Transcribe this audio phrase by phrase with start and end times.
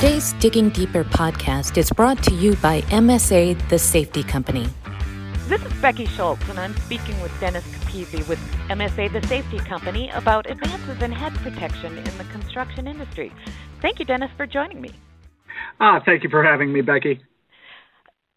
[0.00, 4.66] Today's Digging Deeper podcast is brought to you by MSA, the safety company.
[5.46, 8.38] This is Becky Schultz, and I'm speaking with Dennis Capizzi with
[8.70, 13.30] MSA, the safety company, about advances in head protection in the construction industry.
[13.82, 14.90] Thank you, Dennis, for joining me.
[15.80, 17.20] Ah, thank you for having me, Becky.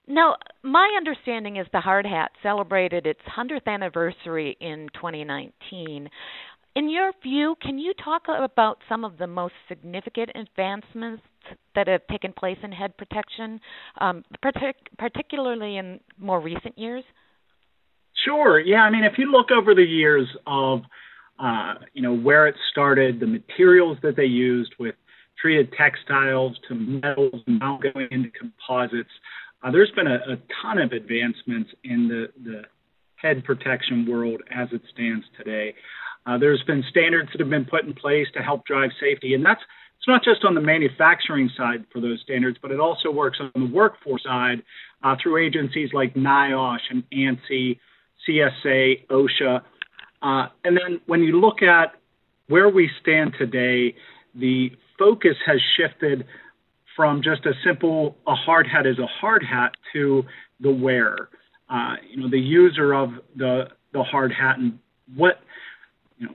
[0.05, 6.09] Now, my understanding is the hard hat celebrated its 100th anniversary in 2019.
[6.75, 11.21] In your view, can you talk about some of the most significant advancements
[11.75, 13.59] that have taken place in head protection,
[13.99, 17.03] um, partic- particularly in more recent years?
[18.25, 18.59] Sure.
[18.59, 18.81] Yeah.
[18.83, 20.81] I mean, if you look over the years of,
[21.39, 24.95] uh, you know, where it started, the materials that they used with
[25.41, 29.09] treated textiles to metals, now going into composites,
[29.63, 32.61] uh, there's been a, a, ton of advancements in the, the
[33.15, 35.73] head protection world as it stands today.
[36.25, 39.45] Uh, there's been standards that have been put in place to help drive safety, and
[39.45, 39.61] that's
[39.97, 43.51] it's not just on the manufacturing side for those standards, but it also works on
[43.55, 44.61] the workforce side
[45.03, 47.79] uh, through agencies like NIOSH and ANSI,
[48.27, 49.61] CSA, OSHA.
[50.21, 51.93] Uh, and then when you look at
[52.47, 53.95] where we stand today,
[54.35, 56.25] the focus has shifted
[56.95, 60.23] from just a simple a hard hat is a hard hat to
[60.59, 61.29] the wearer,
[61.69, 64.79] uh, you know, the user of the the hard hat and
[65.15, 65.39] what
[66.17, 66.33] you know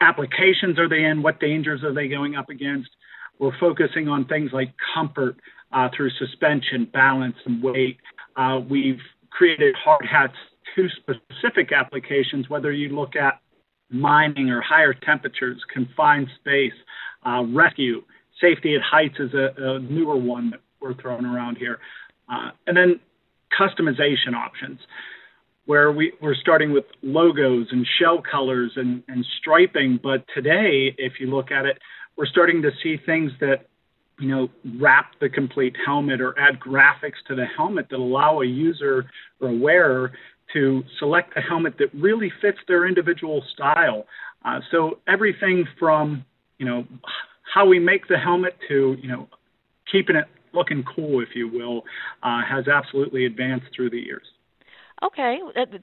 [0.00, 2.90] applications are they in, what dangers are they going up against.
[3.38, 5.36] We're focusing on things like comfort
[5.72, 7.98] uh, through suspension, balance, and weight.
[8.36, 9.00] Uh, we've
[9.30, 10.34] created hard hats
[10.76, 13.40] to specific applications, whether you look at
[13.90, 16.72] mining or higher temperatures, confined space,
[17.24, 18.02] uh, rescue,
[18.40, 21.78] safety at heights is a, a, newer one that we're throwing around here.
[22.28, 23.00] Uh, and then
[23.58, 24.78] customization options,
[25.64, 29.98] where we, we're starting with logos and shell colors and, and striping.
[30.02, 31.78] But today, if you look at it,
[32.18, 33.68] we're starting to see things that
[34.18, 34.48] you know,
[34.80, 39.06] wrap the complete helmet or add graphics to the helmet that allow a user
[39.40, 40.12] or a wearer
[40.52, 44.06] to select a helmet that really fits their individual style.
[44.44, 46.24] Uh, so everything from,
[46.58, 46.84] you know,
[47.54, 49.28] how we make the helmet to, you know,
[49.90, 51.82] keeping it looking cool, if you will,
[52.22, 54.26] uh, has absolutely advanced through the years.
[55.04, 55.38] Okay,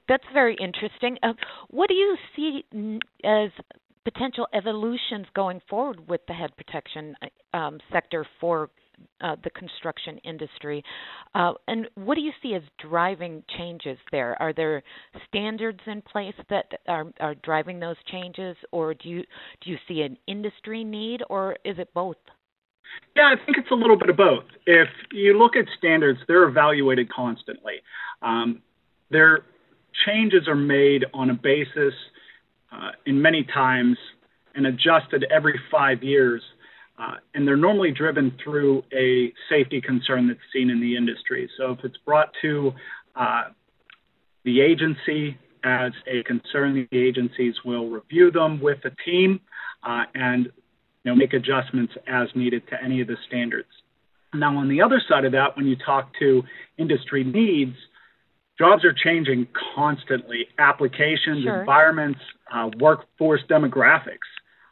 [0.08, 1.16] that's very interesting.
[1.22, 1.32] Uh,
[1.70, 2.64] what do you see
[3.24, 3.50] as
[4.06, 7.16] potential evolutions going forward with the head protection
[7.52, 8.70] um, sector for
[9.20, 10.82] uh, the construction industry.
[11.34, 14.40] Uh, and what do you see as driving changes there?
[14.40, 14.84] Are there
[15.26, 19.24] standards in place that are, are driving those changes, or do you
[19.60, 22.16] do you see an industry need, or is it both?
[23.16, 24.44] Yeah, I think it's a little bit of both.
[24.66, 27.74] If you look at standards, they're evaluated constantly.
[28.22, 28.62] Um,
[29.10, 29.40] their
[30.06, 31.92] changes are made on a basis
[32.72, 33.96] uh, in many times
[34.54, 36.42] and adjusted every five years.
[36.98, 41.48] Uh, and they're normally driven through a safety concern that's seen in the industry.
[41.58, 42.72] So if it's brought to
[43.14, 43.44] uh,
[44.44, 49.40] the agency as a concern, the agencies will review them with the team
[49.82, 53.68] uh, and you know, make adjustments as needed to any of the standards.
[54.34, 56.42] Now, on the other side of that, when you talk to
[56.78, 57.76] industry needs,
[58.58, 61.60] jobs are changing constantly applications, sure.
[61.60, 62.20] environments,
[62.52, 64.28] uh, workforce demographics.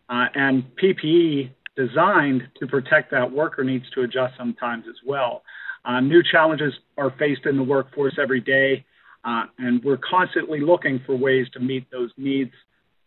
[0.08, 5.42] Uh, and PPE designed to protect that worker needs to adjust sometimes as well.
[5.84, 8.84] Uh, new challenges are faced in the workforce every day,
[9.24, 12.52] uh, and we're constantly looking for ways to meet those needs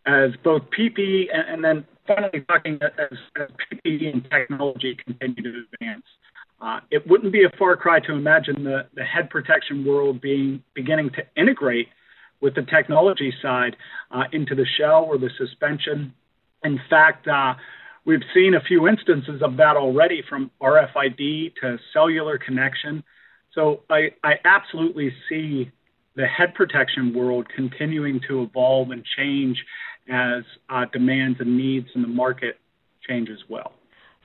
[0.05, 5.63] as both PPE and, and then finally talking as, as, PPE and technology continue to
[5.73, 6.05] advance.
[6.67, 10.61] Uh, it wouldn't be a far cry to imagine the, the head protection world being
[10.75, 11.87] beginning to integrate
[12.41, 13.77] with the technology side
[14.11, 16.13] uh, into the shell or the suspension.
[16.65, 17.53] In fact, uh,
[18.05, 23.01] we've seen a few instances of that already from RFID to cellular connection.
[23.53, 25.71] So I, I absolutely see
[26.17, 29.63] the head protection world continuing to evolve and change
[30.09, 32.59] as uh, demands and needs in the market
[33.07, 33.71] change as well.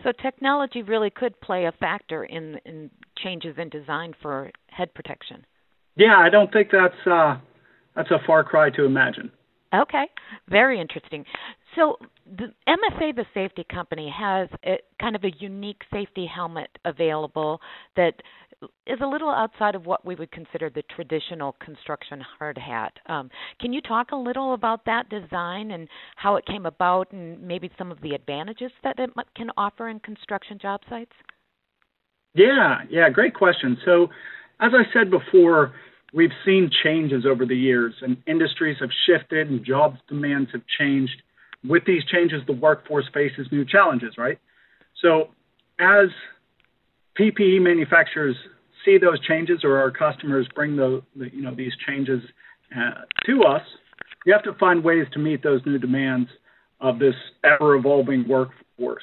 [0.05, 2.91] So technology really could play a factor in, in
[3.23, 5.45] changes in design for head protection.
[5.97, 7.37] Yeah, I don't think that's uh,
[7.95, 9.31] that's a far cry to imagine.
[9.75, 10.05] Okay,
[10.49, 11.25] very interesting.
[11.77, 11.97] So
[12.37, 17.61] the MSA, the safety company, has a, kind of a unique safety helmet available
[17.97, 18.15] that
[18.87, 22.93] is a little outside of what we would consider the traditional construction hard hat.
[23.07, 23.31] Um,
[23.61, 27.71] can you talk a little about that design and how it came about, and maybe
[27.79, 31.13] some of the advantages that it can offer in construction job sites?
[32.35, 33.77] Yeah, yeah, great question.
[33.85, 34.09] So,
[34.61, 35.73] as I said before,
[36.15, 41.23] we've seen changes over the years, and industries have shifted, and jobs demands have changed
[41.65, 44.39] with these changes, the workforce faces new challenges, right?
[45.01, 45.31] So,
[45.79, 46.09] as
[47.19, 48.37] PPE manufacturers
[48.85, 52.23] see those changes or our customers bring the, the you know these changes
[52.77, 53.63] uh, to us,
[54.25, 56.29] we have to find ways to meet those new demands
[56.81, 57.15] of this
[57.45, 59.03] ever evolving workforce.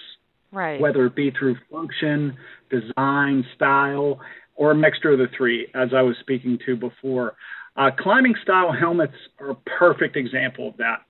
[0.52, 0.82] Right.
[0.82, 2.36] Whether it be through function,
[2.72, 4.20] design, style,
[4.56, 7.36] or a mixture of the three, as I was speaking to before.
[7.78, 11.06] Uh, climbing style helmets are a perfect example of that.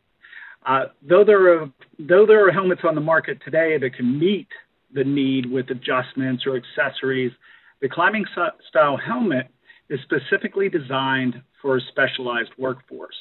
[0.65, 4.47] Uh, though there are though there are helmets on the market today that can meet
[4.93, 7.31] the need with adjustments or accessories,
[7.81, 8.25] the climbing
[8.69, 9.47] style helmet
[9.89, 13.15] is specifically designed for a specialized workforce.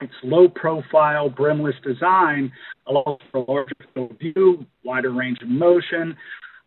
[0.00, 2.50] Its low profile, brimless design
[2.88, 6.16] allows for a larger field view, wider range of motion.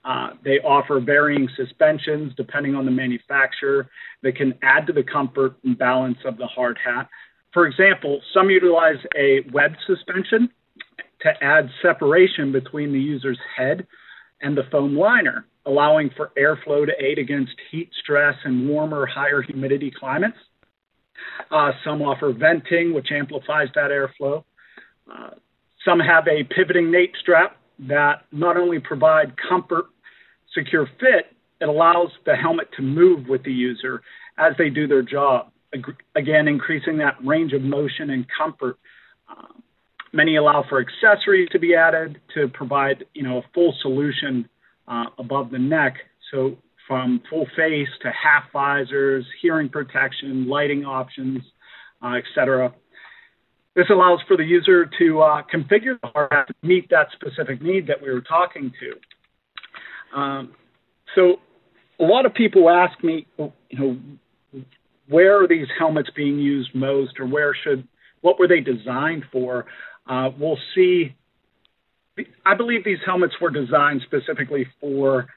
[0.06, 3.90] Uh, they offer varying suspensions depending on the manufacturer
[4.24, 7.10] that can add to the comfort and balance of the hard hat.
[7.54, 10.50] For example, some utilize a web suspension
[11.22, 13.86] to add separation between the user's head
[14.42, 19.42] and the foam liner, allowing for airflow to aid against heat stress and warmer, higher
[19.42, 20.38] humidity climates.
[21.50, 24.44] Uh, some offer venting, which amplifies that airflow.
[25.12, 25.32] Uh,
[25.86, 29.86] some have a pivoting nape strap that not only provide comfort,
[30.54, 34.02] secure fit, it allows the helmet to move with the user
[34.38, 35.52] as they do their job.
[36.16, 38.78] Again, increasing that range of motion and comfort.
[39.30, 39.48] Uh,
[40.16, 44.48] many allow for accessories to be added to provide, you know, a full solution
[44.88, 45.96] uh, above the neck.
[46.32, 46.58] So
[46.88, 51.42] from full face to half visors, hearing protection, lighting options,
[52.02, 52.74] uh, etc.
[53.76, 57.88] This allows for the user to uh, configure the hardware to meet that specific need
[57.88, 60.18] that we were talking to.
[60.18, 60.54] Um,
[61.14, 61.38] so
[62.00, 63.98] a lot of people ask me, you know,
[65.08, 67.88] where are these helmets being used most, or where should,
[68.22, 69.66] what were they designed for?
[70.08, 71.16] Uh, we'll see.
[72.46, 75.28] I believe these helmets were designed specifically for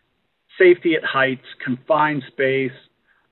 [0.59, 2.73] safety at heights, confined space,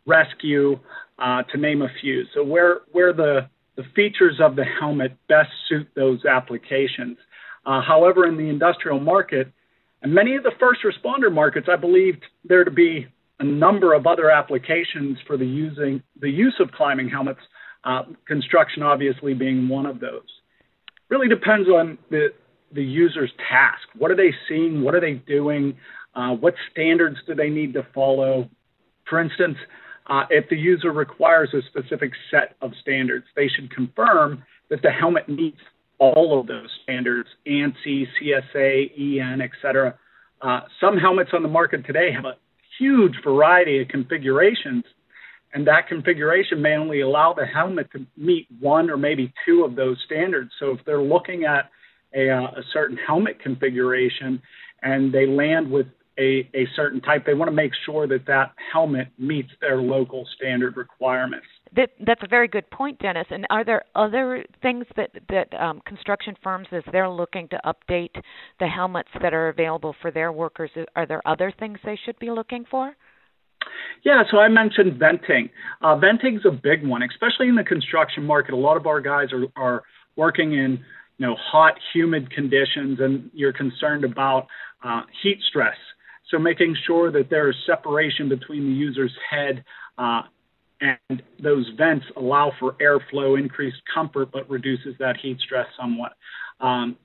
[0.07, 0.79] rescue,
[1.19, 2.25] uh, to name a few.
[2.35, 7.19] So where where the the features of the helmet best suit those applications.
[7.67, 9.53] Uh, however, in the industrial market
[10.03, 13.07] and many of the first responder markets, I believed there to be
[13.39, 17.41] a number of other applications for the using the use of climbing helmets.
[17.85, 20.23] Uh, construction, obviously, being one of those.
[21.09, 22.29] Really depends on the
[22.73, 23.83] the user's task.
[23.97, 24.83] What are they seeing?
[24.83, 25.77] What are they doing?
[26.15, 28.51] Uh, what standards do they need to follow?
[29.09, 29.57] For instance,
[30.09, 34.91] uh, if the user requires a specific set of standards, they should confirm that the
[34.91, 35.61] helmet meets
[35.99, 39.99] all of those standards, ANSI, CSA, EN, etc.
[40.43, 42.37] Uh, some helmets on the market today have a
[42.79, 44.85] huge variety of configurations,
[45.57, 49.75] and that configuration may only allow the helmet to meet one or maybe two of
[49.75, 50.51] those standards.
[50.61, 51.71] So if they're looking at
[52.15, 54.43] a, uh, a certain helmet configuration
[54.83, 55.87] and they land with
[56.19, 60.29] a, a certain type, they want to make sure that that helmet meets their local
[60.37, 61.47] standard requirements.
[61.75, 63.27] That, that's a very good point, Dennis.
[63.31, 68.21] And are there other things that that um, construction firms, as they're looking to update
[68.61, 72.31] the helmets that are available for their workers, are there other things they should be
[72.31, 72.95] looking for?
[74.05, 75.51] Yeah, so I mentioned venting.
[75.83, 78.55] Uh, venting's a big one, especially in the construction market.
[78.55, 79.83] A lot of our guys are, are
[80.17, 80.81] working in
[81.19, 84.47] you know hot, humid conditions, and you're concerned about
[84.85, 85.77] uh, heat stress.
[86.31, 89.65] So making sure that there is separation between the user's head
[89.97, 90.23] uh,
[90.81, 96.13] and those vents allow for airflow, increased comfort, but reduces that heat stress somewhat.
[96.61, 96.97] Um,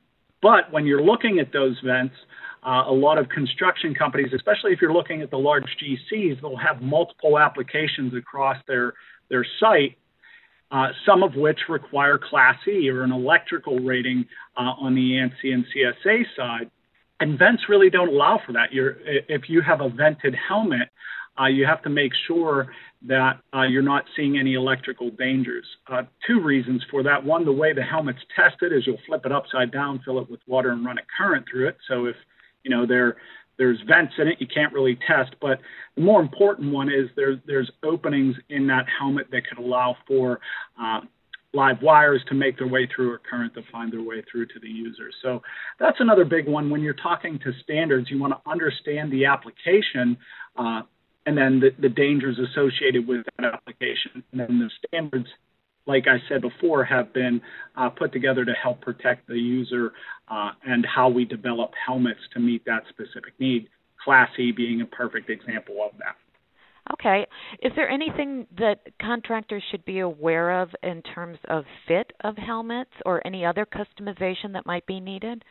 [0.42, 2.16] but when you're looking at those vents,
[2.64, 6.56] uh, a lot of construction companies, especially if you're looking at the large GCs, they'll
[6.58, 8.94] have multiple applications across their
[9.30, 9.98] their site,
[10.72, 14.26] uh, some of which require Class E or an electrical rating
[14.58, 16.70] uh, on the ANSI and CSA side.
[17.20, 18.74] And vents really don't allow for that.
[18.74, 20.90] You're, if you have a vented helmet,
[21.40, 22.74] uh, you have to make sure
[23.08, 25.66] that uh, you're not seeing any electrical dangers.
[26.28, 27.24] Two reasons for that.
[27.24, 30.42] One, the way the helmet's tested is you'll flip it upside down, fill it with
[30.46, 31.78] water, and run a current through it.
[31.88, 32.16] So if
[32.64, 33.18] you know there
[33.58, 35.36] there's vents in it, you can't really test.
[35.40, 35.60] But
[35.96, 40.40] the more important one is there's there's openings in that helmet that could allow for
[40.82, 41.02] uh,
[41.54, 44.60] live wires to make their way through or current to find their way through to
[44.62, 45.10] the user.
[45.22, 45.42] So
[45.80, 46.70] that's another big one.
[46.70, 50.18] When you're talking to standards, you want to understand the application
[50.58, 50.82] uh,
[51.26, 54.24] and then the, the dangers associated with that application.
[54.32, 55.28] And then the standards,
[55.86, 57.42] like I said before, have been
[57.76, 59.92] uh, put together to help protect the user
[60.30, 63.68] uh, and how we develop helmets to meet that specific need.
[64.04, 66.16] Class E being a perfect example of that.
[66.94, 67.28] Okay.
[67.62, 72.92] Is there anything that contractors should be aware of in terms of fit of helmets
[73.06, 75.44] or any other customization that might be needed?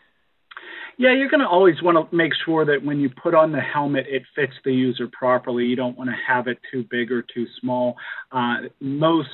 [0.99, 3.61] Yeah, you're going to always want to make sure that when you put on the
[3.61, 5.65] helmet, it fits the user properly.
[5.65, 7.97] You don't want to have it too big or too small.
[8.33, 9.29] Uh, most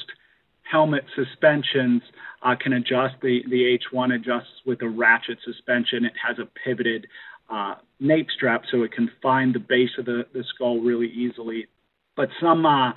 [0.71, 2.03] helmet suspensions
[2.43, 3.15] uh, can adjust.
[3.23, 6.05] The, the H1 adjusts with a ratchet suspension.
[6.05, 7.07] It has a pivoted
[7.51, 11.69] uh, nape strap so it can find the base of the, the skull really easily.
[12.17, 12.93] But some uh,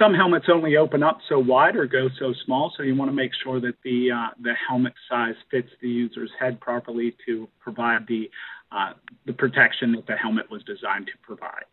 [0.00, 3.14] some helmets only open up so wide or go so small, so you want to
[3.14, 8.04] make sure that the uh, the helmet size fits the user's head properly to provide
[8.08, 8.28] the
[8.72, 8.94] uh,
[9.26, 11.64] the protection that the helmet was designed to provide.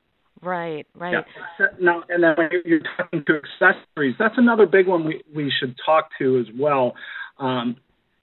[0.41, 1.23] Right, right.
[1.59, 1.67] Yeah.
[1.79, 5.75] Now, and then when you're talking to accessories, that's another big one we, we should
[5.85, 6.95] talk to as well.
[7.37, 7.77] Um,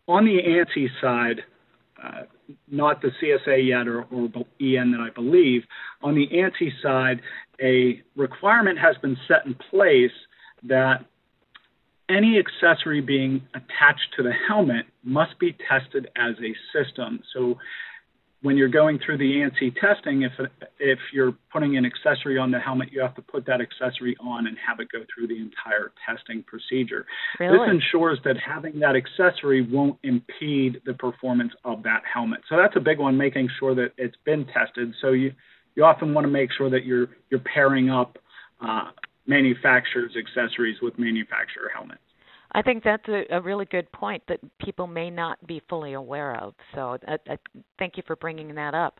[0.08, 1.42] on the ANSI side,
[2.02, 2.22] uh,
[2.68, 4.28] not the CSA yet or, or
[4.60, 5.62] EN that I believe,
[6.02, 7.20] on the ANSI side,
[7.62, 10.12] a requirement has been set in place
[10.64, 11.04] that
[12.08, 17.20] any accessory being attached to the helmet must be tested as a system.
[17.34, 17.58] So
[18.42, 20.32] when you're going through the ANSI testing, if
[20.78, 24.46] if you're putting an accessory on the helmet, you have to put that accessory on
[24.46, 27.04] and have it go through the entire testing procedure.
[27.40, 27.58] Really?
[27.58, 32.40] This ensures that having that accessory won't impede the performance of that helmet.
[32.48, 34.94] So that's a big one, making sure that it's been tested.
[35.00, 35.32] So you
[35.74, 38.18] you often want to make sure that you're you're pairing up
[38.60, 38.90] uh,
[39.26, 42.02] manufacturers' accessories with manufacturer helmets.
[42.52, 46.36] I think that's a, a, really good point that people may not be fully aware
[46.36, 46.54] of.
[46.74, 47.38] So I, I
[47.78, 48.98] thank you for bringing that up.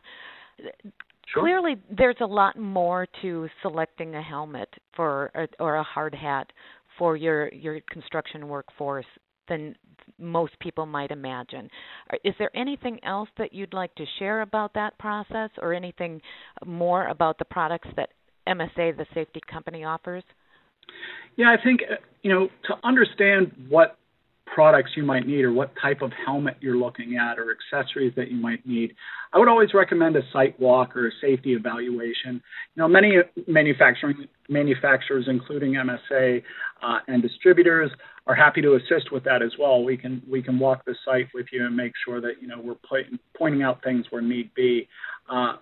[1.33, 1.43] Sure.
[1.43, 6.51] Clearly, there's a lot more to selecting a helmet for or a hard hat
[6.97, 9.05] for your your construction workforce
[9.47, 9.75] than
[10.17, 11.69] most people might imagine.
[12.23, 16.21] Is there anything else that you'd like to share about that process, or anything
[16.65, 18.09] more about the products that
[18.47, 20.23] MSA, the safety company, offers?
[21.37, 23.97] Yeah, I think uh, you know to understand what
[24.53, 28.31] products you might need or what type of helmet you're looking at or accessories that
[28.31, 28.95] you might need,
[29.31, 32.41] I would always recommend a site walk or a safety evaluation.
[32.75, 33.17] You know, many
[33.47, 36.41] manufacturing manufacturers, including MSA
[36.81, 37.91] uh, and distributors,
[38.27, 39.83] are happy to assist with that as well.
[39.83, 42.59] We can we can walk the site with you and make sure that you know
[42.61, 42.75] we're
[43.37, 44.87] pointing out things where need be.
[45.29, 45.57] Uh,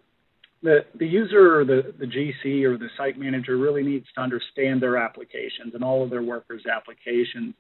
[0.63, 4.81] the, the user or the, the GC or the site manager really needs to understand
[4.81, 7.53] their applications and all of their workers' applications.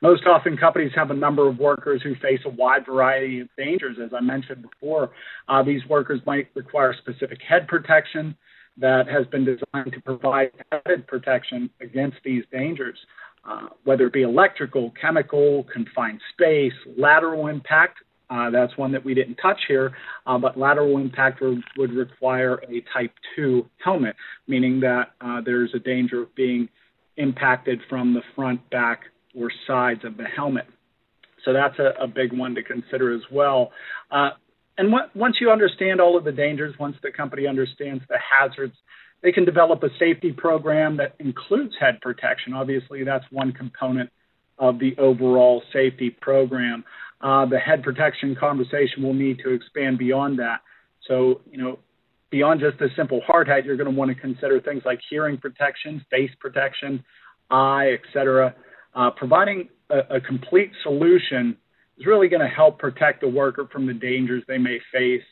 [0.00, 3.98] Most often, companies have a number of workers who face a wide variety of dangers.
[4.04, 5.10] As I mentioned before,
[5.48, 8.36] uh, these workers might require specific head protection
[8.78, 12.98] that has been designed to provide head protection against these dangers,
[13.48, 17.98] uh, whether it be electrical, chemical, confined space, lateral impact,
[18.32, 19.92] uh, that's one that we didn't touch here,
[20.26, 24.16] uh, but lateral impact would, would, require a type 2 helmet,
[24.48, 26.66] meaning that uh, there's a danger of being
[27.18, 29.00] impacted from the front, back,
[29.38, 30.64] or sides of the helmet.
[31.44, 33.70] So that's a, a big one to consider as well.
[34.10, 34.30] Uh,
[34.78, 38.74] and what, once you understand all of the dangers, once the company understands the hazards,
[39.22, 42.54] they can develop a safety program that includes head protection.
[42.54, 44.10] Obviously, that's one component
[44.58, 46.84] of the overall safety program
[47.22, 50.60] uh, the head protection conversation will need to expand beyond that.
[51.08, 51.78] So, you know,
[52.30, 55.38] beyond just a simple hard hat, you're going to want to consider things like hearing
[55.38, 57.04] protection, face protection,
[57.50, 58.54] eye, etc.
[58.94, 61.56] Uh, providing a, a complete solution
[61.98, 65.22] is really going to help protect the worker from the dangers they may face,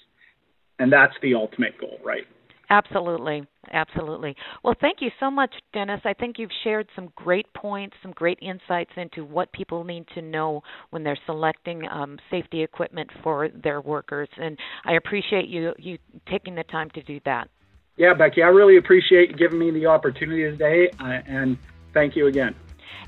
[0.79, 2.25] and that's the ultimate goal, right?
[2.71, 3.43] Absolutely.
[3.73, 4.35] Absolutely.
[4.65, 6.01] Well, thank you so much, Dennis.
[6.05, 10.23] I think you've shared some great points, some great insights into what people need to
[10.23, 15.99] know when they're selecting um, safety equipment for their workers, and I appreciate you you
[16.29, 17.49] taking the time to do that.
[17.97, 21.59] Yeah, Becky, I really appreciate you giving me the opportunity today, uh, and
[21.93, 22.55] thank you again.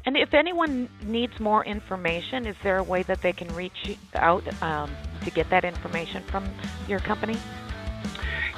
[0.05, 4.43] And if anyone needs more information, is there a way that they can reach out
[4.63, 4.91] um,
[5.25, 6.49] to get that information from
[6.89, 7.39] your company?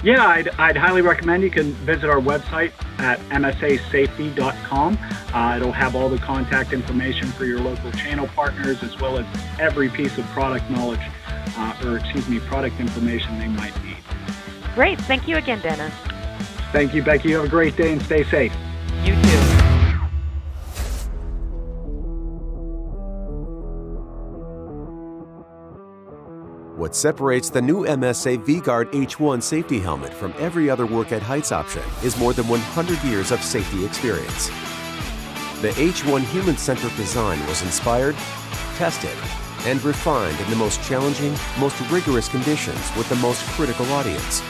[0.05, 4.99] Yeah, I'd, I'd highly recommend you can visit our website at msasafety.com.
[5.33, 9.25] Uh, it'll have all the contact information for your local channel partners as well as
[9.59, 11.01] every piece of product knowledge,
[11.57, 13.97] uh, or excuse me, product information they might need.
[14.75, 15.01] Great.
[15.01, 15.95] Thank you again, Dennis.
[16.71, 17.31] Thank you, Becky.
[17.31, 18.53] You have a great day and stay safe.
[19.05, 19.44] You too.
[26.85, 31.51] What separates the new MSA V-Gard H1 safety helmet from every other work at heights
[31.51, 34.49] option is more than 100 years of safety experience.
[35.63, 38.15] The H1 human-centered design was inspired,
[38.77, 39.17] tested,
[39.65, 44.43] and refined in the most challenging, most rigorous conditions with the most critical audience.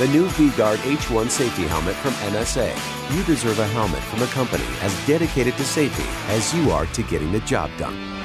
[0.00, 3.16] The new V-Gard H1 safety helmet from MSA.
[3.16, 6.02] You deserve a helmet from a company as dedicated to safety
[6.34, 8.23] as you are to getting the job done.